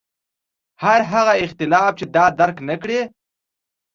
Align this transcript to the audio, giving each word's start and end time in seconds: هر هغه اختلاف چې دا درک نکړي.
هر 0.83 0.99
هغه 1.11 1.33
اختلاف 1.45 1.91
چې 1.99 2.05
دا 2.15 2.25
درک 2.39 2.57
نکړي. 2.69 2.99